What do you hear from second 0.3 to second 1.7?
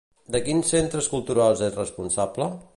De quins centres culturals